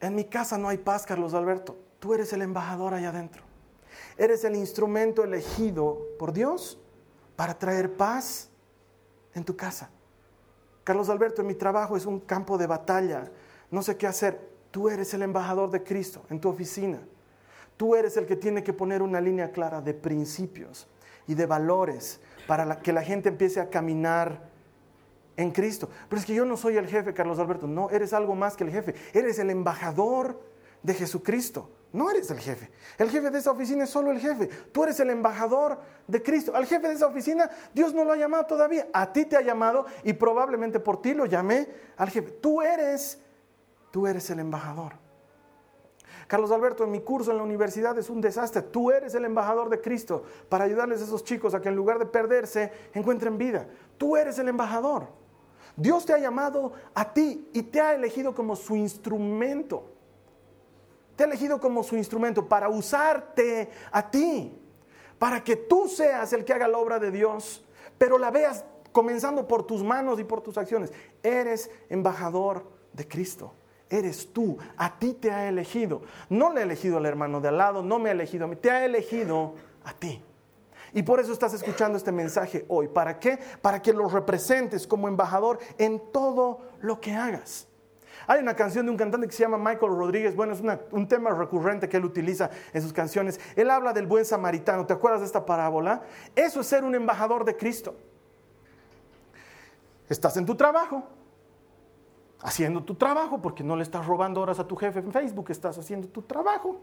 [0.00, 1.76] En mi casa no hay paz, Carlos Alberto.
[1.98, 3.42] Tú eres el embajador allá adentro.
[4.16, 6.80] Eres el instrumento elegido por Dios
[7.36, 8.48] para traer paz
[9.34, 9.90] en tu casa.
[10.84, 13.30] Carlos Alberto, en mi trabajo es un campo de batalla.
[13.70, 14.40] No sé qué hacer.
[14.70, 16.98] Tú eres el embajador de Cristo en tu oficina.
[17.76, 20.88] Tú eres el que tiene que poner una línea clara de principios
[21.26, 24.47] y de valores para que la gente empiece a caminar
[25.38, 25.88] en Cristo.
[26.08, 27.66] Pero es que yo no soy el jefe, Carlos Alberto.
[27.66, 28.94] No, eres algo más que el jefe.
[29.14, 30.38] Eres el embajador
[30.82, 31.70] de Jesucristo.
[31.92, 32.70] No eres el jefe.
[32.98, 34.48] El jefe de esa oficina es solo el jefe.
[34.72, 36.54] Tú eres el embajador de Cristo.
[36.54, 38.88] Al jefe de esa oficina Dios no lo ha llamado todavía.
[38.92, 42.32] A ti te ha llamado y probablemente por ti lo llamé al jefe.
[42.32, 43.22] Tú eres,
[43.92, 44.94] tú eres el embajador.
[46.26, 48.60] Carlos Alberto, en mi curso en la universidad es un desastre.
[48.60, 52.00] Tú eres el embajador de Cristo para ayudarles a esos chicos a que en lugar
[52.00, 53.68] de perderse encuentren vida.
[53.96, 55.17] Tú eres el embajador.
[55.78, 59.84] Dios te ha llamado a ti y te ha elegido como su instrumento.
[61.14, 64.60] Te ha elegido como su instrumento para usarte a ti,
[65.20, 67.64] para que tú seas el que haga la obra de Dios,
[67.96, 70.92] pero la veas comenzando por tus manos y por tus acciones.
[71.22, 73.54] Eres embajador de Cristo.
[73.88, 76.02] Eres tú, a ti te ha elegido.
[76.28, 78.56] No le ha elegido al hermano de al lado, no me ha elegido a mí,
[78.56, 80.22] te ha elegido a ti.
[80.92, 82.88] Y por eso estás escuchando este mensaje hoy.
[82.88, 83.38] ¿Para qué?
[83.60, 87.66] Para que lo representes como embajador en todo lo que hagas.
[88.26, 90.36] Hay una canción de un cantante que se llama Michael Rodríguez.
[90.36, 93.40] Bueno, es un tema recurrente que él utiliza en sus canciones.
[93.56, 94.84] Él habla del buen samaritano.
[94.84, 96.02] ¿Te acuerdas de esta parábola?
[96.36, 97.96] Eso es ser un embajador de Cristo.
[100.08, 101.04] Estás en tu trabajo,
[102.42, 105.78] haciendo tu trabajo, porque no le estás robando horas a tu jefe en Facebook, estás
[105.78, 106.80] haciendo tu trabajo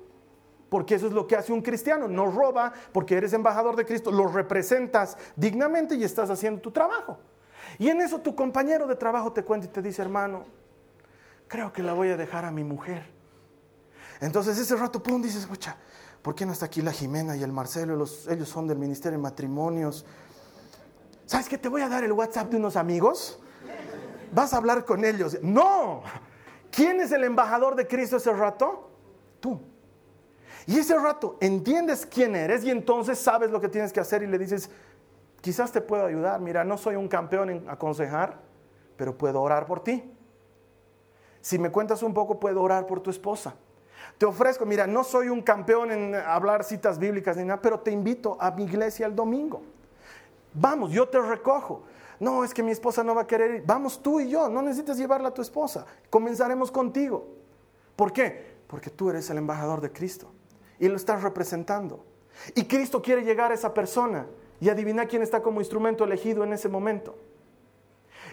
[0.70, 4.12] porque eso es lo que hace un cristiano, no roba porque eres embajador de Cristo,
[4.12, 7.20] lo representas dignamente y estás haciendo tu trabajo.
[7.78, 10.46] Y en eso tu compañero de trabajo te cuenta y te dice, hermano,
[11.48, 13.06] creo que la voy a dejar a mi mujer.
[14.22, 15.76] Entonces ese rato, pum, dices, escucha,
[16.22, 17.94] ¿por qué no está aquí la Jimena y el Marcelo?
[18.30, 20.06] ellos son del Ministerio de Matrimonios.
[21.26, 21.58] ¿Sabes qué?
[21.58, 23.40] Te voy a dar el WhatsApp de unos amigos.
[24.32, 25.38] Vas a hablar con ellos.
[25.42, 26.04] No.
[26.72, 28.92] ¿Quién es el embajador de Cristo ese rato?
[29.40, 29.62] Tú.
[30.68, 34.28] Y ese rato entiendes quién eres y entonces sabes lo que tienes que hacer y
[34.28, 34.70] le dices,
[35.42, 38.40] quizás te puedo ayudar, mira, no soy un campeón en aconsejar,
[38.98, 40.12] pero puedo orar por ti.
[41.42, 43.54] Si me cuentas un poco, puedo orar por tu esposa.
[44.18, 47.92] Te ofrezco, mira, no soy un campeón en hablar citas bíblicas ni nada, pero te
[47.92, 49.62] invito a mi iglesia el domingo.
[50.54, 51.84] Vamos, yo te recojo.
[52.20, 53.64] No, es que mi esposa no va a querer ir.
[53.66, 55.86] Vamos tú y yo, no necesitas llevarla a tu esposa.
[56.10, 57.28] Comenzaremos contigo.
[57.96, 58.56] ¿Por qué?
[58.68, 60.32] Porque tú eres el embajador de Cristo
[60.80, 62.06] y lo estás representando.
[62.54, 64.28] Y Cristo quiere llegar a esa persona
[64.60, 67.18] y adivina quién está como instrumento elegido en ese momento.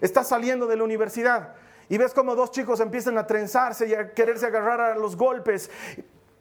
[0.01, 1.55] Estás saliendo de la universidad
[1.89, 5.71] y ves como dos chicos empiezan a trenzarse y a quererse agarrar a los golpes.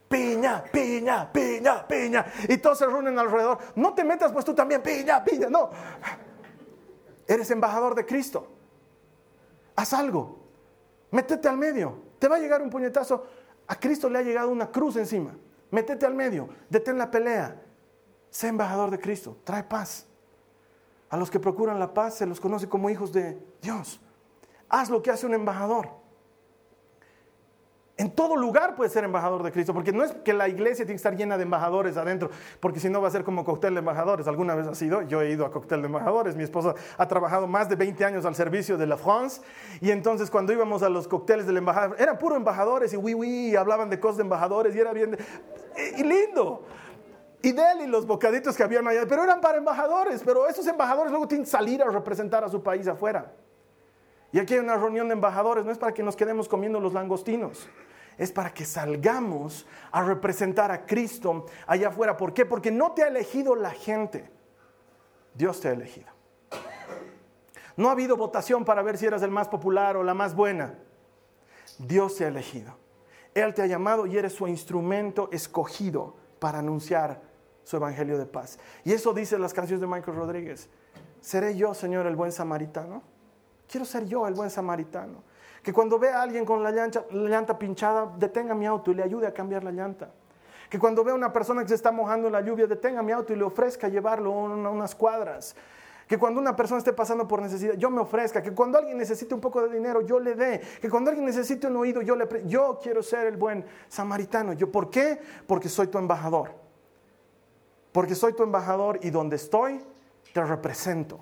[0.08, 2.26] Piña, piña, piña, piña.
[2.50, 3.58] Y todos se reúnen alrededor.
[3.76, 5.70] No te metas pues tú también, piña, piña, no.
[7.28, 8.48] Eres embajador de Cristo.
[9.76, 10.40] Haz algo.
[11.12, 11.98] Métete al medio.
[12.20, 13.26] Te va a llegar un puñetazo.
[13.68, 15.34] A Cristo le ha llegado una cruz encima.
[15.72, 17.62] Métete al medio, detén la pelea.
[18.30, 20.06] Sé embajador de Cristo, trae paz.
[21.10, 24.00] A los que procuran la paz se los conoce como hijos de Dios.
[24.70, 26.01] Haz lo que hace un embajador.
[28.02, 30.94] En todo lugar puedes ser embajador de Cristo, porque no es que la iglesia tiene
[30.94, 33.80] que estar llena de embajadores adentro, porque si no va a ser como cóctel de
[33.80, 34.28] embajadores.
[34.28, 35.04] ¿Alguna vez ha sido?
[35.04, 36.36] Yo he ido a cóctel de embajadores.
[36.36, 39.44] Mi esposa ha trabajado más de 20 años al servicio de la France,
[39.82, 43.56] y entonces cuando íbamos a los cócteles del embajador, eran puro embajadores y oui, oui,
[43.56, 45.16] hablaban de cosas de embajadores y era bien,
[45.96, 46.64] y lindo.
[47.44, 50.66] Y de él y los bocaditos que habían allá, pero eran para embajadores, pero esos
[50.66, 53.32] embajadores luego tienen que salir a representar a su país afuera.
[54.32, 56.94] Y aquí hay una reunión de embajadores, no es para que nos quedemos comiendo los
[56.94, 57.70] langostinos
[58.22, 62.18] es para que salgamos a representar a Cristo allá afuera.
[62.18, 62.46] ¿Por qué?
[62.46, 64.30] Porque no te ha elegido la gente,
[65.34, 66.08] Dios te ha elegido.
[67.76, 70.78] No ha habido votación para ver si eras el más popular o la más buena.
[71.80, 72.78] Dios te ha elegido.
[73.34, 77.24] Él te ha llamado y eres su instrumento escogido para anunciar
[77.64, 78.60] su evangelio de paz.
[78.84, 80.70] Y eso dice las canciones de Michael Rodríguez.
[81.22, 83.02] ¿Seré yo, Señor, el buen samaritano?
[83.68, 85.24] Quiero ser yo el buen samaritano
[85.62, 88.96] Que cuando vea a alguien con la llanta, la llanta pinchada, detenga mi auto y
[88.96, 90.12] le ayude a cambiar la llanta.
[90.70, 93.12] Que cuando vea a una persona que se está mojando en la lluvia, detenga mi
[93.12, 95.56] auto y le ofrezca llevarlo a unas cuadras.
[96.08, 98.42] Que cuando una persona esté pasando por necesidad, yo me ofrezca.
[98.42, 100.62] Que cuando alguien necesite un poco de dinero, yo le dé.
[100.82, 102.28] Que cuando alguien necesite un oído, yo le...
[102.46, 104.54] Yo quiero ser el buen samaritano.
[104.54, 105.20] ¿Yo por qué?
[105.48, 106.52] Porque soy tu embajador.
[107.92, 109.82] Porque soy tu embajador y donde estoy,
[110.34, 111.20] te represento.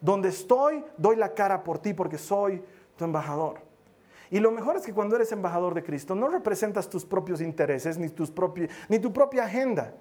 [0.00, 2.62] Donde estoy, doy la cara por ti porque soy
[2.96, 3.60] tu embajador.
[4.30, 7.98] Y lo mejor es que cuando eres embajador de Cristo, no representas tus propios intereses
[7.98, 8.32] ni, tus
[8.88, 9.94] ni tu propia agenda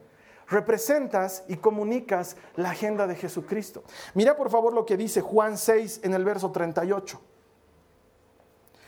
[0.48, 3.84] representas y comunicas la agenda de Jesucristo.
[4.14, 7.20] Mira por favor lo que dice Juan 6 en el verso 38.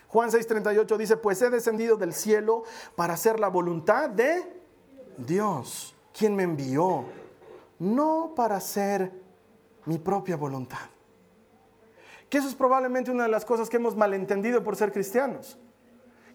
[0.07, 2.63] Juan 6, 38 dice, pues he descendido del cielo
[2.95, 4.61] para hacer la voluntad de
[5.17, 7.03] Dios, quien me envió,
[7.79, 9.11] no para hacer
[9.85, 10.94] mi propia voluntad.
[12.35, 15.57] Que eso es probablemente una de las cosas que hemos malentendido por ser cristianos.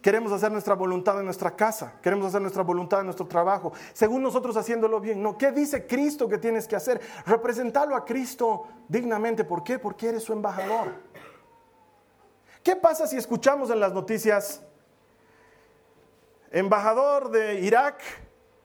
[0.00, 4.22] Queremos hacer nuestra voluntad en nuestra casa, queremos hacer nuestra voluntad en nuestro trabajo, según
[4.22, 5.22] nosotros haciéndolo bien.
[5.22, 7.02] No, ¿qué dice Cristo que tienes que hacer?
[7.26, 9.44] Representarlo a Cristo dignamente.
[9.44, 9.78] ¿Por qué?
[9.78, 10.94] Porque eres su embajador.
[12.62, 14.62] ¿Qué pasa si escuchamos en las noticias,
[16.50, 18.00] embajador de Irak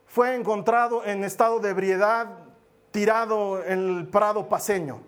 [0.06, 2.28] fue encontrado en estado de ebriedad,
[2.92, 5.02] tirado en el prado paseño?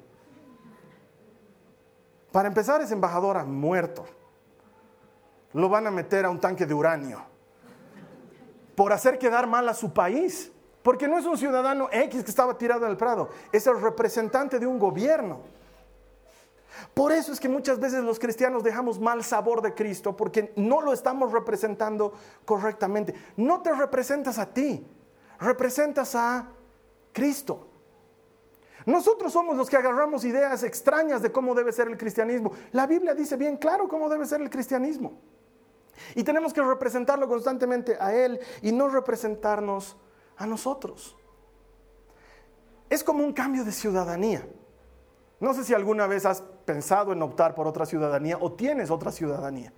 [2.32, 4.04] Para empezar, ese embajador ha muerto
[5.52, 7.22] lo van a meter a un tanque de uranio
[8.74, 10.52] por hacer quedar mal a su país.
[10.82, 14.66] Porque no es un ciudadano X que estaba tirado el Prado, es el representante de
[14.66, 15.40] un gobierno.
[16.94, 20.80] Por eso es que muchas veces los cristianos dejamos mal sabor de Cristo porque no
[20.80, 22.14] lo estamos representando
[22.44, 23.14] correctamente.
[23.36, 24.86] No te representas a ti,
[25.40, 26.46] representas a
[27.12, 27.67] Cristo.
[28.88, 32.52] Nosotros somos los que agarramos ideas extrañas de cómo debe ser el cristianismo.
[32.72, 35.20] La Biblia dice bien claro cómo debe ser el cristianismo.
[36.14, 39.98] Y tenemos que representarlo constantemente a Él y no representarnos
[40.38, 41.14] a nosotros.
[42.88, 44.48] Es como un cambio de ciudadanía.
[45.38, 49.12] No sé si alguna vez has pensado en optar por otra ciudadanía o tienes otra
[49.12, 49.70] ciudadanía.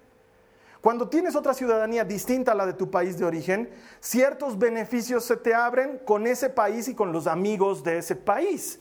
[0.80, 5.36] Cuando tienes otra ciudadanía distinta a la de tu país de origen, ciertos beneficios se
[5.36, 8.79] te abren con ese país y con los amigos de ese país.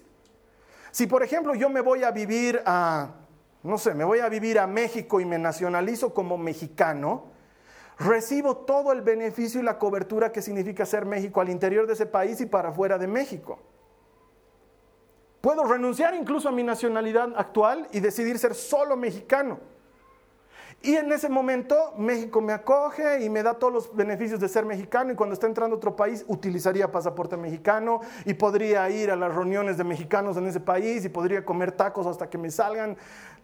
[0.91, 3.15] Si por ejemplo yo me voy a vivir a
[3.63, 7.25] no sé, me voy a vivir a México y me nacionalizo como mexicano,
[7.97, 12.05] recibo todo el beneficio y la cobertura que significa ser México al interior de ese
[12.05, 13.59] país y para fuera de México.
[15.41, 19.59] Puedo renunciar incluso a mi nacionalidad actual y decidir ser solo mexicano.
[20.81, 24.65] Y en ese momento México me acoge y me da todos los beneficios de ser
[24.65, 29.17] mexicano y cuando está entrando a otro país utilizaría pasaporte mexicano y podría ir a
[29.17, 32.95] las reuniones de mexicanos en ese país y podría comer tacos hasta que me salgan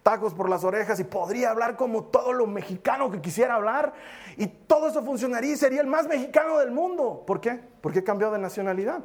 [0.02, 3.92] tacos por las orejas y podría hablar como todo lo mexicano que quisiera hablar
[4.38, 7.22] y todo eso funcionaría y sería el más mexicano del mundo.
[7.26, 7.60] ¿Por qué?
[7.82, 9.02] Porque he cambiado de nacionalidad.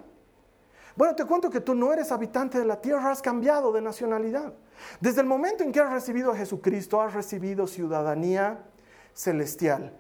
[0.96, 4.54] Bueno, te cuento que tú no eres habitante de la tierra, has cambiado de nacionalidad.
[5.00, 8.64] Desde el momento en que has recibido a Jesucristo, has recibido ciudadanía
[9.14, 9.94] celestial,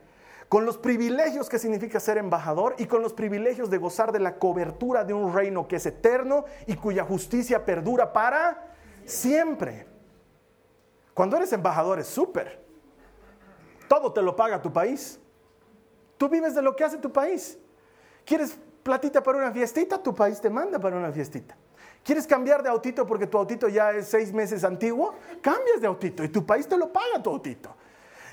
[0.49, 4.37] con los privilegios que significa ser embajador y con los privilegios de gozar de la
[4.37, 8.75] cobertura de un reino que es eterno y cuya justicia perdura para
[9.05, 9.87] siempre.
[11.13, 12.61] Cuando eres embajador es súper.
[13.87, 15.19] Todo te lo paga tu país.
[16.17, 17.57] Tú vives de lo que hace tu país.
[18.25, 20.01] ¿Quieres platita para una fiestita?
[20.01, 21.55] Tu país te manda para una fiestita.
[22.03, 25.13] ¿Quieres cambiar de autito porque tu autito ya es seis meses antiguo?
[25.41, 27.75] Cambias de autito y tu país te lo paga tu autito.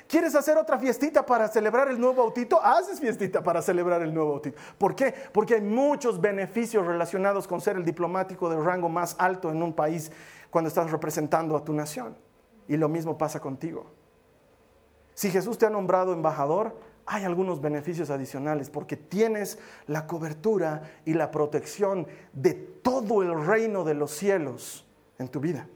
[0.09, 2.63] ¿Quieres hacer otra fiestita para celebrar el nuevo autito?
[2.63, 4.59] Haces fiestita para celebrar el nuevo autito.
[4.79, 5.15] ¿Por qué?
[5.33, 9.75] Porque hay muchos beneficios relacionados con ser el diplomático de rango más alto en un
[9.75, 10.11] país
[10.49, 12.17] cuando estás representando a tu nación.
[12.69, 13.85] Y lo mismo pasa contigo.
[15.13, 16.75] Si Jesús te ha nombrado embajador,
[17.09, 23.83] hay algunos beneficios adicionales porque tienes la cobertura y la protección de todo el reino
[23.83, 24.87] de los cielos
[25.19, 25.67] en tu vida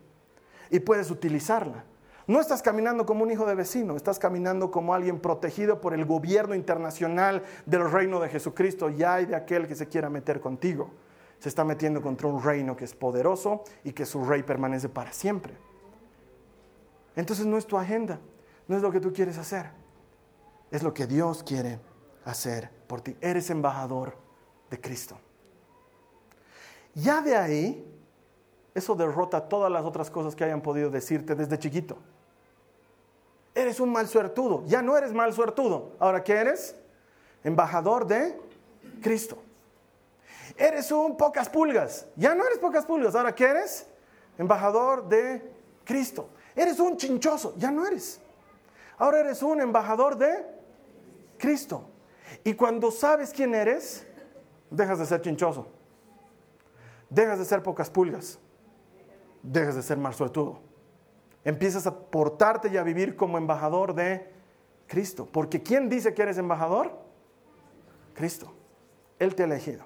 [0.70, 1.84] y puedes utilizarla.
[2.26, 6.04] No estás caminando como un hijo de vecino, estás caminando como alguien protegido por el
[6.04, 8.90] gobierno internacional del reino de Jesucristo.
[8.90, 10.90] Ya hay de aquel que se quiera meter contigo.
[11.40, 15.12] Se está metiendo contra un reino que es poderoso y que su rey permanece para
[15.12, 15.54] siempre.
[17.16, 18.20] Entonces no es tu agenda,
[18.68, 19.81] no es lo que tú quieres hacer
[20.72, 21.78] es lo que Dios quiere
[22.24, 23.14] hacer por ti.
[23.20, 24.16] Eres embajador
[24.70, 25.18] de Cristo.
[26.94, 27.86] Ya de ahí,
[28.74, 31.98] eso derrota todas las otras cosas que hayan podido decirte desde chiquito.
[33.54, 34.64] Eres un mal suertudo.
[34.66, 35.92] Ya no eres mal suertudo.
[35.98, 36.74] Ahora, ¿qué eres?
[37.44, 38.40] Embajador de
[39.02, 39.36] Cristo.
[40.56, 42.06] Eres un pocas pulgas.
[42.16, 43.14] Ya no eres pocas pulgas.
[43.14, 43.86] Ahora, ¿qué eres?
[44.38, 45.52] Embajador de
[45.84, 46.30] Cristo.
[46.56, 47.54] Eres un chinchoso.
[47.58, 48.20] Ya no eres.
[48.96, 50.51] Ahora eres un embajador de
[51.42, 51.90] Cristo.
[52.44, 54.06] Y cuando sabes quién eres,
[54.70, 55.66] dejas de ser chinchoso,
[57.10, 58.38] dejas de ser pocas pulgas,
[59.42, 60.60] dejas de ser más suertudo.
[61.44, 64.32] Empiezas a portarte y a vivir como embajador de
[64.86, 65.28] Cristo.
[65.30, 66.96] Porque ¿quién dice que eres embajador?
[68.14, 68.54] Cristo.
[69.18, 69.84] Él te ha elegido,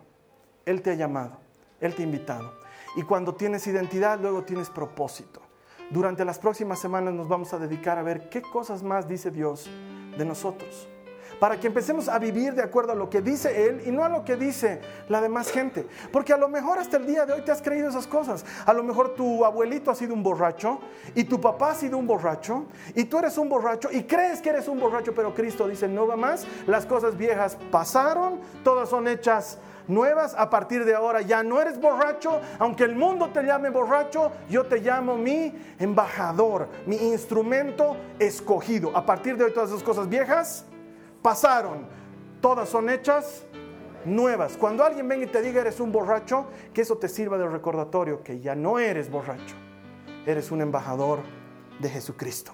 [0.66, 1.38] Él te ha llamado,
[1.80, 2.52] Él te ha invitado.
[2.96, 5.40] Y cuando tienes identidad, luego tienes propósito.
[5.90, 9.70] Durante las próximas semanas nos vamos a dedicar a ver qué cosas más dice Dios
[10.18, 10.88] de nosotros
[11.38, 14.08] para que empecemos a vivir de acuerdo a lo que dice Él y no a
[14.08, 15.86] lo que dice la demás gente.
[16.12, 18.44] Porque a lo mejor hasta el día de hoy te has creído esas cosas.
[18.64, 20.80] A lo mejor tu abuelito ha sido un borracho
[21.14, 24.50] y tu papá ha sido un borracho y tú eres un borracho y crees que
[24.50, 29.08] eres un borracho, pero Cristo dice, no va más, las cosas viejas pasaron, todas son
[29.08, 29.58] hechas
[29.88, 30.34] nuevas.
[30.36, 34.66] A partir de ahora ya no eres borracho, aunque el mundo te llame borracho, yo
[34.66, 38.96] te llamo mi embajador, mi instrumento escogido.
[38.96, 40.64] A partir de hoy todas esas cosas viejas
[41.26, 41.78] pasaron,
[42.40, 43.42] todas son hechas
[44.04, 44.56] nuevas.
[44.56, 48.22] Cuando alguien venga y te diga eres un borracho, que eso te sirva de recordatorio,
[48.22, 49.56] que ya no eres borracho,
[50.24, 51.18] eres un embajador
[51.80, 52.52] de Jesucristo.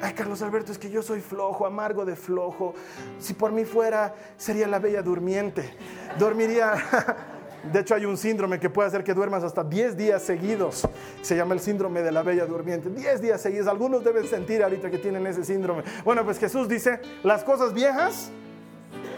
[0.00, 2.72] Ay, Carlos Alberto, es que yo soy flojo, amargo de flojo.
[3.18, 5.76] Si por mí fuera, sería la bella durmiente.
[6.18, 6.72] Dormiría
[7.72, 10.88] De hecho, hay un síndrome que puede hacer que duermas hasta 10 días seguidos.
[11.22, 12.90] Se llama el síndrome de la bella durmiente.
[12.90, 13.66] 10 días seguidos.
[13.66, 15.82] Algunos deben sentir ahorita que tienen ese síndrome.
[16.04, 18.30] Bueno, pues Jesús dice, las cosas viejas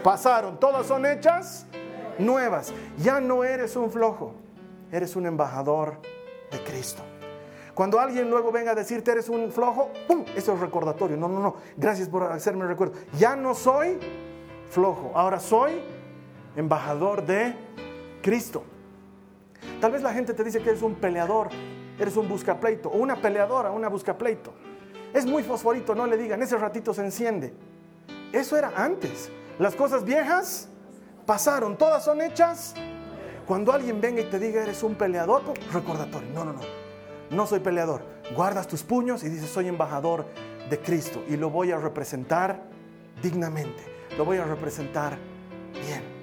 [0.03, 1.65] pasaron, todas son hechas
[2.17, 2.73] nuevas.
[2.97, 4.33] Ya no eres un flojo,
[4.91, 5.99] eres un embajador
[6.51, 7.03] de Cristo.
[7.73, 10.25] Cuando alguien luego venga a decirte eres un flojo, ¡pum!
[10.35, 11.15] Eso es recordatorio.
[11.15, 11.55] No, no, no.
[11.77, 12.95] Gracias por hacerme recuerdo.
[13.17, 13.97] Ya no soy
[14.69, 15.81] flojo, ahora soy
[16.55, 17.55] embajador de
[18.21, 18.63] Cristo.
[19.81, 21.49] Tal vez la gente te dice que eres un peleador,
[21.97, 24.53] eres un buscapleito, o una peleadora, una buscapleito.
[25.13, 27.53] Es muy fosforito, no le digan, ese ratito se enciende.
[28.31, 29.29] Eso era antes.
[29.57, 30.69] Las cosas viejas
[31.25, 32.75] pasaron, todas son hechas.
[33.45, 35.41] Cuando alguien venga y te diga eres un peleador,
[35.73, 36.61] recordatorio, no, no, no,
[37.31, 38.03] no soy peleador.
[38.35, 40.25] Guardas tus puños y dices soy embajador
[40.69, 42.61] de Cristo y lo voy a representar
[43.23, 43.83] dignamente,
[44.17, 45.17] lo voy a representar
[45.73, 46.18] bien.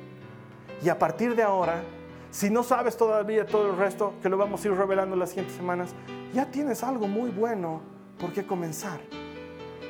[0.83, 1.83] Y a partir de ahora,
[2.31, 5.57] si no sabes todavía todo el resto, que lo vamos a ir revelando las siguientes
[5.57, 5.95] semanas,
[6.35, 7.81] ya tienes algo muy bueno
[8.18, 9.01] por qué comenzar.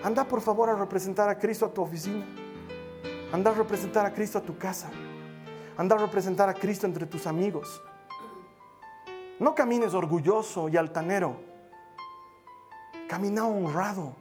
[0.05, 2.25] Anda por favor a representar a Cristo a tu oficina.
[3.33, 4.89] Anda a representar a Cristo a tu casa.
[5.77, 7.83] Anda a representar a Cristo entre tus amigos.
[9.41, 11.37] No camines orgulloso y altanero.
[13.09, 14.15] Camina honrado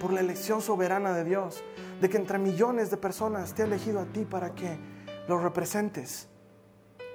[0.00, 1.64] por la elección soberana de Dios,
[2.00, 4.78] de que entre millones de personas te ha elegido a ti para que
[5.28, 6.28] los representes.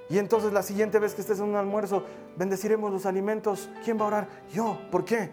[0.09, 2.05] Y entonces la siguiente vez que estés en un almuerzo,
[2.37, 3.69] bendeciremos los alimentos.
[3.83, 4.27] ¿Quién va a orar?
[4.53, 4.77] Yo.
[4.91, 5.31] ¿Por qué?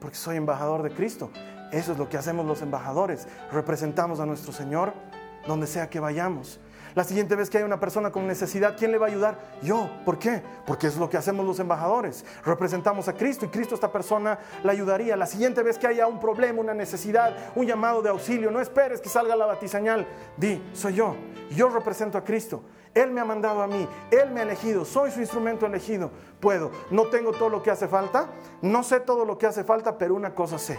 [0.00, 1.30] Porque soy embajador de Cristo.
[1.70, 3.28] Eso es lo que hacemos los embajadores.
[3.50, 4.94] Representamos a nuestro Señor
[5.46, 6.60] donde sea que vayamos.
[6.94, 9.38] La siguiente vez que hay una persona con necesidad, ¿quién le va a ayudar?
[9.62, 9.88] Yo.
[10.04, 10.42] ¿Por qué?
[10.66, 12.24] Porque es lo que hacemos los embajadores.
[12.44, 15.16] Representamos a Cristo y Cristo esta persona la ayudaría.
[15.16, 19.00] La siguiente vez que haya un problema, una necesidad, un llamado de auxilio, no esperes
[19.00, 20.06] que salga la batiseñal.
[20.36, 21.16] Di, soy yo.
[21.50, 22.62] Yo represento a Cristo.
[22.94, 26.10] Él me ha mandado a mí, Él me ha elegido, soy su instrumento elegido.
[26.40, 28.28] Puedo, no tengo todo lo que hace falta,
[28.60, 30.78] no sé todo lo que hace falta, pero una cosa sé,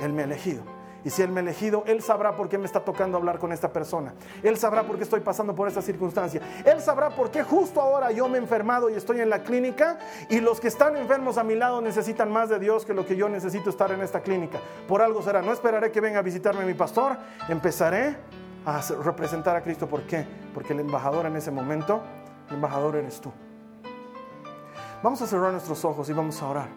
[0.00, 0.62] Él me ha elegido.
[1.04, 3.52] Y si Él me ha elegido, Él sabrá por qué me está tocando hablar con
[3.52, 4.14] esta persona.
[4.42, 6.40] Él sabrá por qué estoy pasando por esta circunstancia.
[6.64, 9.98] Él sabrá por qué justo ahora yo me he enfermado y estoy en la clínica
[10.30, 13.16] y los que están enfermos a mi lado necesitan más de Dios que lo que
[13.16, 14.58] yo necesito estar en esta clínica.
[14.88, 15.42] Por algo será.
[15.42, 17.18] No esperaré que venga a visitarme mi pastor.
[17.48, 18.16] Empezaré
[18.64, 19.86] a representar a Cristo.
[19.86, 20.26] ¿Por qué?
[20.54, 22.00] Porque el embajador en ese momento,
[22.48, 23.30] el embajador eres tú.
[25.02, 26.68] Vamos a cerrar nuestros ojos y vamos a orar.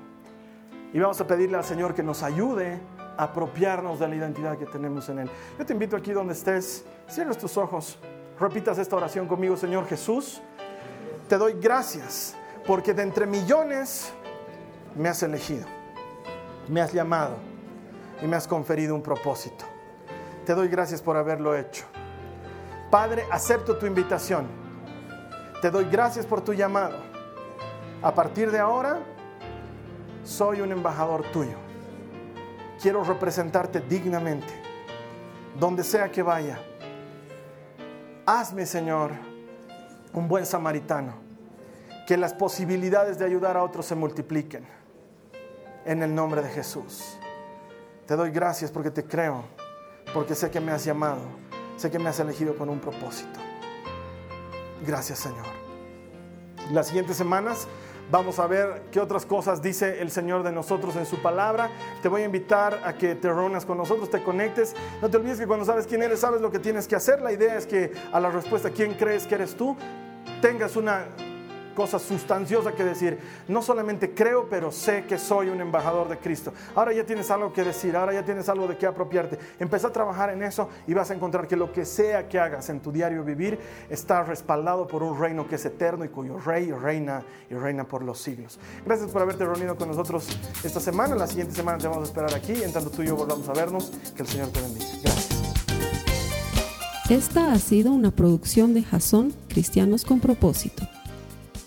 [0.91, 2.77] Y vamos a pedirle al Señor que nos ayude
[3.17, 5.29] apropiarnos de la identidad que tenemos en Él.
[5.57, 7.97] Yo te invito aquí donde estés, cierres tus ojos,
[8.39, 10.41] repitas esta oración conmigo, Señor Jesús,
[11.27, 14.13] te doy gracias porque de entre millones
[14.95, 15.65] me has elegido,
[16.69, 17.37] me has llamado
[18.21, 19.65] y me has conferido un propósito.
[20.45, 21.85] Te doy gracias por haberlo hecho.
[22.89, 24.47] Padre, acepto tu invitación.
[25.61, 26.97] Te doy gracias por tu llamado.
[28.01, 28.99] A partir de ahora,
[30.23, 31.66] soy un embajador tuyo
[32.81, 34.53] quiero representarte dignamente,
[35.59, 36.59] donde sea que vaya.
[38.25, 39.11] Hazme, Señor,
[40.13, 41.13] un buen samaritano,
[42.05, 44.65] que las posibilidades de ayudar a otros se multipliquen.
[45.85, 47.17] En el nombre de Jesús.
[48.05, 49.45] Te doy gracias porque te creo,
[50.13, 51.21] porque sé que me has llamado,
[51.77, 53.39] sé que me has elegido con un propósito.
[54.85, 55.45] Gracias, Señor.
[56.71, 57.67] Las siguientes semanas
[58.09, 61.69] Vamos a ver qué otras cosas dice el Señor de nosotros en su palabra.
[62.01, 64.75] Te voy a invitar a que te reúnas con nosotros, te conectes.
[65.01, 67.21] No te olvides que cuando sabes quién eres, sabes lo que tienes que hacer.
[67.21, 69.75] La idea es que a la respuesta, ¿quién crees que eres tú?
[70.41, 71.05] tengas una
[71.77, 73.19] cosa sustanciosa que decir.
[73.47, 76.51] No solamente creo, pero sé que soy un embajador de Cristo.
[76.73, 79.37] Ahora ya tienes algo que decir, ahora ya tienes algo de qué apropiarte.
[79.59, 82.71] Empieza a trabajar en eso y vas a encontrar que lo que sea que hagas
[82.71, 83.59] en tu diario vivir
[83.91, 88.01] está respaldado por un reino que es eterno y cuyo rey reina y reina por
[88.01, 88.57] los siglos.
[88.83, 90.27] Gracias por haberte reunido con nosotros
[90.63, 91.13] esta semana.
[91.13, 92.63] La siguiente semana te vamos a esperar aquí.
[92.63, 93.91] En tanto tú y yo volvamos a vernos.
[94.15, 94.87] Que el Señor te bendiga.
[95.03, 95.37] Gracias.
[97.07, 100.96] Esta ha sido una producción de Jason Cristianos con Propósito.